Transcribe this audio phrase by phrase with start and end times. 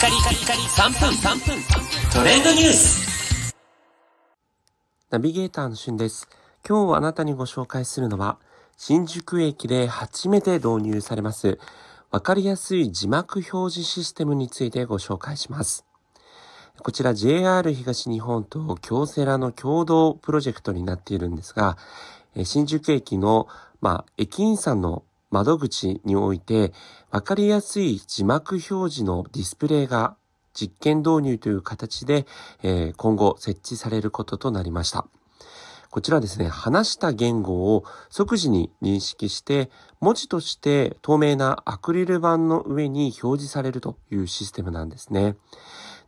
[0.00, 1.62] カリカリカリ3分3分
[2.10, 3.54] トレンドニュース
[5.10, 6.26] ナビゲーターのしゅんです。
[6.66, 8.38] 今日あなたにご紹介するのは、
[8.78, 11.58] 新宿駅で初めて導入されます、
[12.10, 15.84] わかりやすい字幕表示システムについてご紹介します。
[16.78, 21.76] こちら JR 東日本と京セラの共同プロジェクトになっているんですが、
[22.44, 23.48] 新宿駅の、
[23.82, 26.72] まあ、駅員さんの窓口において、
[27.10, 30.16] わかりやすい字幕表示のディスプレイが
[30.52, 32.26] 実験導入という形で、
[32.62, 35.06] えー今後設置されることとなりました。
[35.90, 45.36] こちらですね、話した言語を即時に認識して、文字として透明なアクリル板の上に表示されるというシステムなんですね。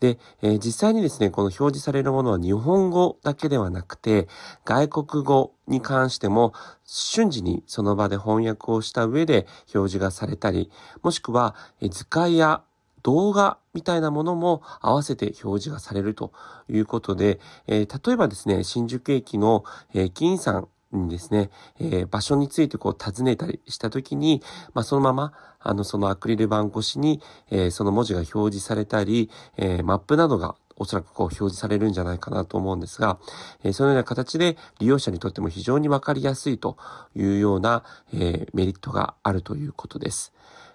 [0.00, 4.28] で、えー実際にですね、この表示されるものは日本語だけではなくて、
[4.64, 6.52] 外国語に関しても
[6.84, 10.70] 瞬時にその場で翻訳をした上で表示がされたり、
[11.02, 12.62] もしくはえ図解や
[13.02, 16.32] 動画みたいなものも合わせて表示がされると
[16.68, 19.64] いうことで、えー例えばですね、新宿駅の
[19.94, 24.42] えー駅員さんにですね、えー場所についてこう尋ねたりしたときに、
[24.74, 33.18] まあ、そのまま、あの、そのアクリル板越しに、えーその文字が表示されたり、えーマップなどがおそらくこう表示されるんじゃないかなと思うんですが、
[33.64, 36.76] えーそのような形で利用者にとっても非常にわかりやすいと
[37.14, 40.32] いうような、えメリットがあるということです。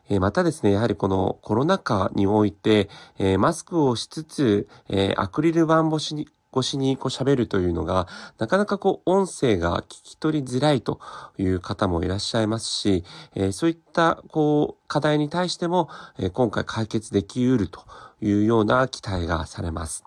[0.09, 10.99] えまたですね、やはりこのコロナ禍において、えマスクをしつつ、えアクリル板越しに、越しにこう喋るというのが、なかなかこう音声が聞き取りづらいと
[11.37, 13.03] いう方もいらっしゃいますし、
[13.35, 17.81] えーそういったこう課題に対しても、えー今回解決できうると
[18.21, 20.03] いうような期待がされます。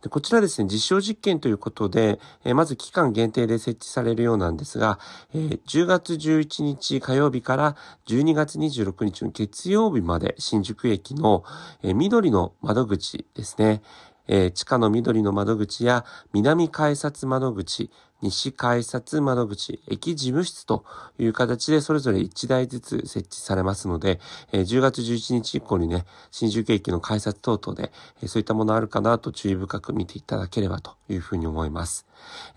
[0.00, 5.00] でこちらですね、実証実験ということで、えーまず期間限定で設置されるようなんですが、
[5.34, 11.42] えー10月11日火曜日から12月26日の月曜日まで新宿駅の、
[11.82, 13.82] えー緑の窓口ですね、
[14.28, 17.90] えー地下の緑の窓口や南改札窓口、
[18.20, 20.84] 西改札窓口、駅事務室と
[21.18, 24.18] いう形でそれぞれ1台ずつ設置されますので、
[24.50, 27.92] えー10月11日以降にね、新宿駅の改札等々で、
[28.26, 32.06] そういったものあるかなと注意深く見ていただければというふうに思います。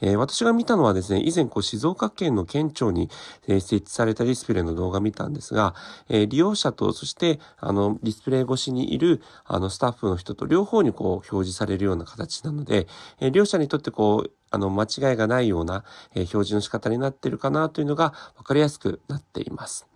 [0.02, 3.10] えー私が見たのはですね、以前こう静岡県の県庁に、
[3.48, 5.76] 設置されたディスプレイの動画を見たんですが、
[6.10, 12.88] え利用者とそしてあのディスプレイ越しにいるあのスタッフの人と両方にこう表示されるような形なので、
[13.20, 19.88] えー利用者にとってこうあの間違いがないような、え表示の仕方になっているかなというのが分かりやすくなっています。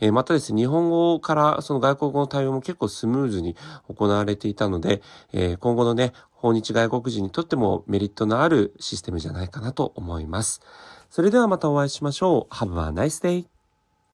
[0.00, 3.56] えまたですね、日本語からその外国語の対応も結構スムーズに
[3.88, 5.02] 行われていたので、
[5.32, 10.60] え今後のね、訪日外国人にとってもメリットのあるシステムじゃないかなと思います。
[11.10, 12.54] それではまたお会いしましょう。
[12.54, 13.55] Have a nice day!